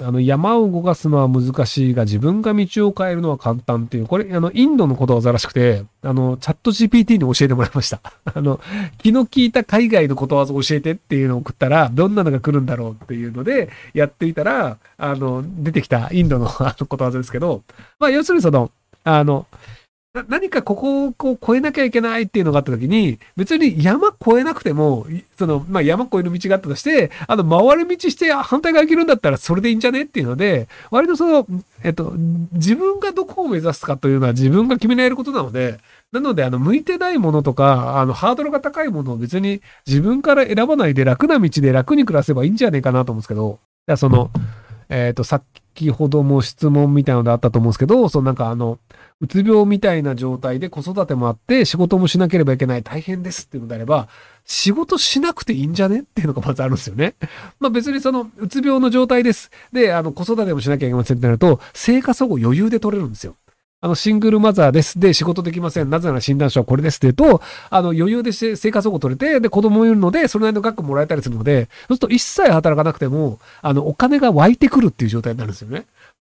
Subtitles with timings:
[0.00, 8.00] あの、山を動かすのは難しいが、自分が道を変えるのは簡単っていう、これ、あの、インドのことわざらしくて、あの、チャット GPT に教えてもらいました。
[8.24, 8.60] あの、
[8.98, 17.62] 気の利いた海外のことわざ教えてっていうのを送ったら、どんなのが来るんだろうっていうので、やっていたら、あの、出てきたインドのあのことわざですけど、
[17.98, 18.70] まあ、要するにその、
[19.04, 19.46] あの、
[20.28, 25.06] 何かここをこう越えなきゃいけないっていうのがあった時に、別に山越えなくても、
[25.38, 31.46] その、まあ、山越える道があったとして、あの、回る道して反対側行けるんだったらそれでいいんじゃねっていうので、割とその、
[31.82, 32.12] えっと、
[32.52, 35.78] 自分がどこを目指すかというのは自分が決められることなので、
[36.12, 43.58] なので、あの、向いてないものとか、あの、ハードルが高いものを別に自分から選ばないで楽な道で楽に暮らせばいいんじゃねえかなと思うんですけど、
[43.96, 44.30] その、
[44.88, 45.42] えっ、と、さっ
[45.74, 48.78] きほども質問みたいのであったと思うんですけど、そのなんかあの、
[49.20, 54.08] うつ病みたいな状態で子育てもあって仕事もしなければいけない大変ですっていうのであれば、
[54.44, 57.14] 仕事しなくていいんじゃねっていうのがまずあるんですよね。
[57.60, 59.50] まあ別にそのうつ病の状態です。
[59.72, 63.36] で、あの子育てもしなきゃいけませんってなると、生活保護余裕で取れるんですよ。
[63.86, 64.98] あの、シングルマザーです。
[64.98, 65.90] で、仕事できません。
[65.90, 75.86] なぜなら診断書はこれですって言うと、あの、余裕で生活保護取れて、で、子供いるので、それなりの額もらえたりするので、そうすると一切働かなくても、あの、お金が湧いてくるっていう状態になるんですよね。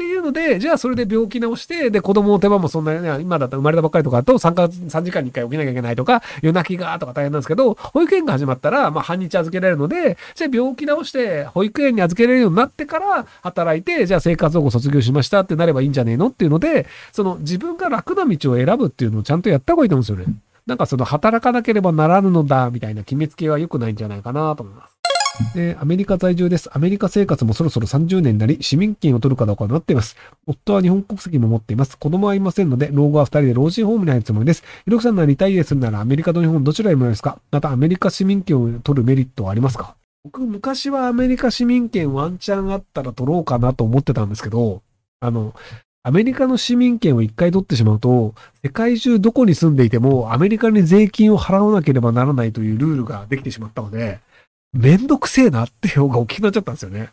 [0.00, 20.34] っていうので、じゃあそれで病気治して、で、子供の手間もそんなに、ね、今だったら生まれたばっかりとかだと3か、3時間に1回起きなきゃいけないとか、夜泣きがとか大変なんですけど、保育園が始まったら、まあ半日預けられるので、じゃあ病気治して、保育園に預けられるようになってから働いて、じゃあ生活保護卒業しましたってなればいいんじゃねえのっていうので、その自分が楽な道を選ぶっていうのをちゃんとやった方がいいと思うんですよね。
[20.66, 24.99] なんかその働かなければならぬのだ、みたいな決めつけは良くないんじゃないかなと思います。
[25.54, 26.70] で、アメリカ在住です。
[26.72, 30.16] アメリカ生活もそろそろ30年になり、市民権を取るかどうかになっています。
[30.46, 31.98] 夫は日本国籍も持っています。
[31.98, 34.62] 子供はいませんので、老後は2人で老人ホームに入るつもりです。
[34.84, 37.38] ひろきさんならリタイアするならアメリカと日本どちらへもですか？
[37.50, 39.96] またアメリカ市民権を取るメリットはありますか？
[40.24, 44.82] 僕、昔はアメリカ市民権ワンチャンあったら取ろうかなと思ってたんですけど、
[45.20, 45.54] あの、
[46.02, 54.18] アメリカの市民権を一回取ってしまうと、世界中どこに住んでいてもアメリカに税金を払わなければならないというルールができてしまったので、
[54.72, 57.10] めんどくせえなっていう方が大きくなっちゃったんですよね。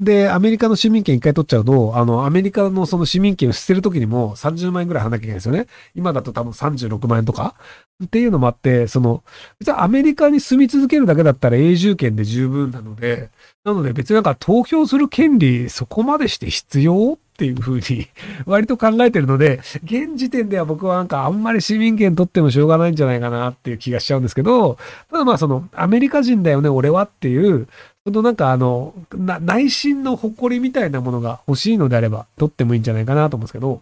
[0.00, 5.66] で、アメリカの市民権一回取っちゃうと、あの、アメリカのその市民権を捨てるときにも30万円ぐらい払わなきゃいけないですよね。
[5.94, 7.54] 今だと多分36万円とか。
[8.02, 9.22] っていうのもあって、その、
[9.58, 13.28] 別にアメリカに住み続けるだけだったら永住権で十分なので、
[13.62, 17.18] なので別になんか投票する権利そこまでして必要？
[17.40, 18.06] っていうふうに
[18.44, 24.76] 割と考えてるので、現時点では僕はなんかあんまり市民権取ってもしょうがないんじゃないかなっていう気がしちゃうんですけど、
[25.10, 27.66] ただまあそのアメリカ人だよね、俺はっていう、
[28.04, 33.80] そのなんかあの、内心の誇りみたいなものが欲しいのであれば取ってもいいんじゃないかなと思うんですけど、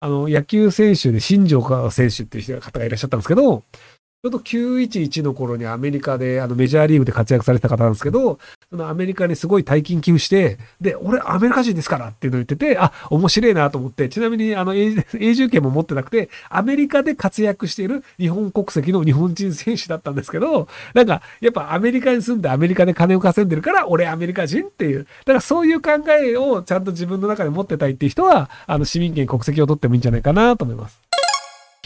[0.00, 3.62] あの、野球選手で新庄選手っていう方がいらっしゃったんですけど、
[4.20, 25.04] ちょうど911の頃にアメリカで、あのメジャーリーグで活躍されてた方なんですけど、そのアメリカにすごい大金寄付して、で、俺アメリカ人ですからっていうのを言ってて、あ、面白いなと思って、ちなみにあの永住権も持ってなくて、アメリカで活躍している日本国籍の日本人選手だったんですけど、なんか、やっぱアメリカに住んでアメリカで金を稼いでるから、俺アメリカ人っていう。
[25.04, 25.90] だからそういう考
[26.20, 31.07] えをちゃんと自分の中で持ってたいっていう人は、あの市民権国籍を取ってもいいんじゃないかなと思います。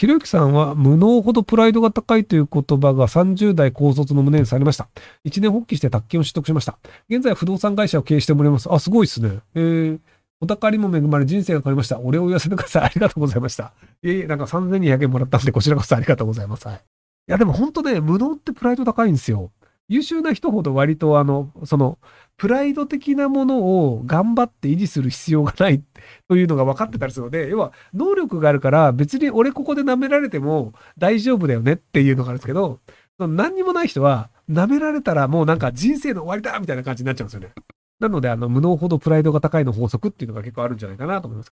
[0.02, 4.88] ひろゆきさんは無能ほどプライドが高いという言葉が30代高卒の胸にされました。
[5.22, 6.76] 一年発起して宅建を取得しました。
[7.08, 8.66] 現在不動産会社を経営してもらいます。
[8.68, 9.38] あ、すごいっすね。
[9.54, 10.00] えー、
[10.40, 12.00] お高りも恵まれ人生が変わりました。
[12.00, 12.82] お礼を言わせてください。
[12.82, 13.74] ありがとうございました。
[14.02, 16.66] いえいえ、なんか3200円もらったんで、こちらこそありがとうございます。
[16.66, 16.76] はい。
[16.78, 16.80] い
[17.28, 19.52] や、でも本当ね、無能ってプライド高いんですよ。
[19.88, 21.98] 優秀な人ほど割とあの、その、
[22.36, 25.82] プライド的なものを頑張って維持する必要がない
[26.28, 32.80] というのが分かってたりするので、要は能力があるから別に俺ここで舐められても大丈夫だよねっていうのがあるんですけど、
[33.18, 37.52] その何にもない人は舐められたらもうなんか人生の終わりだみたいな感じになっちゃうんですよね。
[38.00, 41.52] なので、あの、無能ほどプライドが高いの法則っていうのが結構あるんじゃないかなと思います。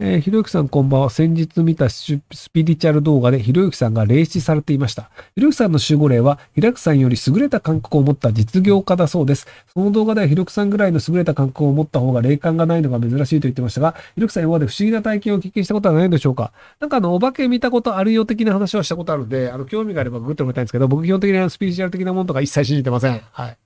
[0.00, 1.08] えー、ひろゆきさんこんばんは。
[1.10, 2.20] 先日見たス
[2.52, 5.08] ピリチュアル動画でひろゆきさんが霊視されていました。
[5.36, 9.46] ひろゆきさんの守護霊は、ひろゆきさんより優れた感覚を持った実業家だそうです。
[9.72, 16.50] その動画ではひろゆきさんぐらいの優れた感覚を持った方が霊感がないのが珍しいと言ってましたが、ひろゆきさん今まで不思議な体験を経験したことはないのでしょうか？
[16.80, 23.20] なんかあの、お化け見たことあるよ的な話はしたことあるんで、あの、興味があればグッと思いたいんですけど、僕基本的にはスピリチュアル的なものとか一切信じてません。
[23.30, 23.56] はい。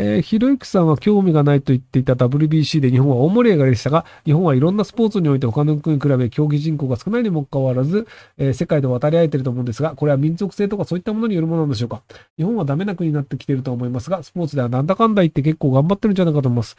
[0.00, 8.06] えー、ひろゆきさんは興味がないと言っていた WBC で日本は大盛り上がりでしたが、日本はいろんなスポーツにおいて他の国に比べ競技人口が少ないにもかかわらず、
[8.36, 12.02] えー、世界で渡り合えていると思うんですが、これは民族性とかそういったものによるものなんでしょうか？
[12.36, 16.76] 日本はダメな国になってきていると思いますが、スポーツではなんだかんだ言って結構頑張ってるんじゃないかと思います。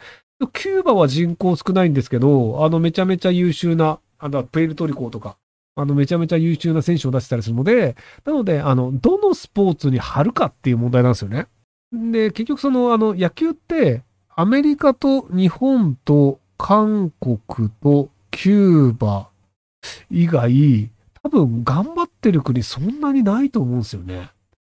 [0.54, 5.36] キューバは人口少ないんですけど、あのめちゃめちゃ優秀な、あのプエルトリコとか、
[5.76, 11.46] あの、めちゃめちゃ優秀な選手を出してたりするので、なので、あの、どのスポーツに貼るかっていう問題なんですよね。
[11.92, 14.02] で、結局その、あの、野球って、
[14.36, 19.28] アメリカと日本と韓国とキューバ
[20.10, 20.90] 以外、
[21.22, 24.30] 多分頑張ってる国そんなにないと思うんですよね。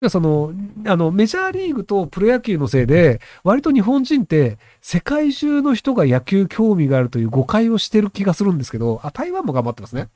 [0.09, 0.53] その、
[0.87, 10.09] あの、メジャーリーグとプロ野球のせいで、割と日本人って世界中の人が野球興味があるという誤解をしてる気がするんですけど、あ、台湾も頑張ってますね。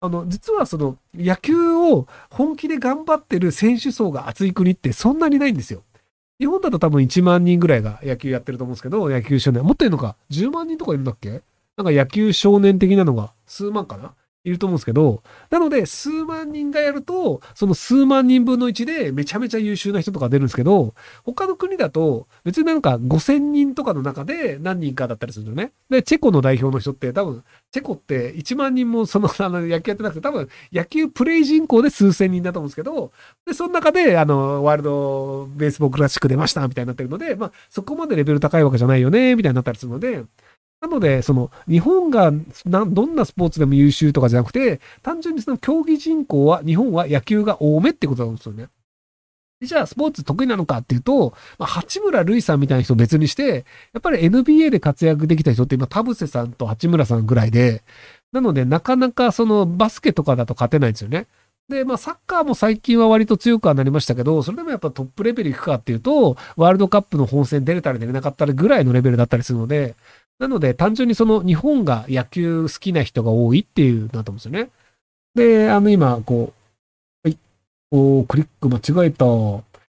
[0.00, 5.82] あの、実はその、野球を本気で頑張ってる選手層が厚い国ってそんなにないんですよ。
[6.42, 9.62] 日本だと多分1万人ぐらいが野球やってると思うんですけど、野球少年。
[9.62, 11.42] もっといるのか ?10 万人とかいるんだっけ？
[11.76, 14.14] なんか野球少年的なのが数万かな？
[14.44, 20.94] いると思うんですけど、なので、数万人がやると、その数万人分の1でめちゃめちゃ優秀な人とか出るんですけど、
[21.24, 25.72] 他の国だと、別になんか5000人とかの中で何人かだったりするんだよね。
[25.90, 33.12] で、チェコの代表の人って多分、チェコって1万人もその、あの、野球やってなくて、多分、野球プレイ人口で数千人だと思うんですけど、
[33.46, 40.24] で、その中で、あの、ワールドベースボールクラシック出ました、みたいになってるので、まあ、そこまでレベル高いわけじゃないよね、みたいになったりするので、
[40.82, 42.32] なので、その、日本が、
[42.66, 48.66] どんなスポーツでも優秀とかじゃなくて、単純にその競技人口は、日本は野球が多めってことなんですよね。
[49.62, 57.84] じゃあ、スポーツ得意なのかっていうと、まあ、八村塁さんみたいな人別にして、やっぱり NBA で活躍できた人って今、田臥さんと八村さんぐらいで、
[58.32, 61.28] なので、なかなかそのバスケとかだと勝てないんですよね。
[61.68, 69.94] で、まあ、サッカーも最近は割と強くはなりましたけど、それでもやっぱトップレベルいくかっていうと、ワールドカップの本戦出れたり出れなかったりぐらいのレベルだったりするので、
[70.42, 74.70] なので、単純にその日本が野球好きな人が多いっていうなと思うんですよね。
[75.36, 76.52] で、あの今、こ
[77.24, 77.38] う、はい、
[77.92, 79.24] おクリック間違えた。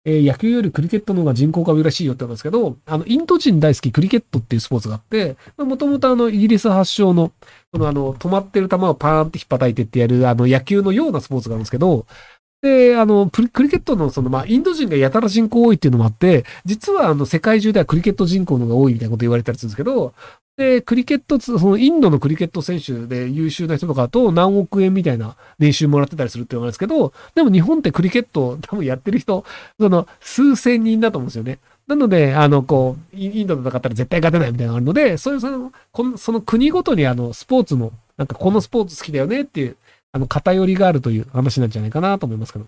[0.07, 7.33] えー、野球よりクリケットの方が人口が多いらしいよって言うんですけど、あの、インド人大好きクリケットっていうスポーツがあって、もともとあの、イギリス発祥の、
[7.73, 12.05] そのあの、止まってる球をパーンって引っ叩いてってやる、あの、野球のようなスポーツがあるんですけど、
[12.65, 20.15] で、あの、クリケットのその、まあ、インド人がやたら人口多いっていうのもあって、実はあの、世界中ではクリケット人口の方が多いみたいなこと言われたりするんですけど、
[20.57, 29.45] で、クリケット、そのインドのクリケット選手で優秀な人とかと何億円みたいな年収もらってたりするって言われるんですけど、でも日本ってクリケット多分やってる人、
[29.79, 31.59] その数千人だと思うんですよね。
[31.87, 39.77] なので、あの、こう、インドと戦ったら絶対勝てないみたいなのがあるので、そういうその、このその国ごとにあの、スポーツの、なんかこのスポーツ好きだよねっていう、
[40.15, 42.67] あの、偏りがあるという話なんじゃないかなと思いますけど。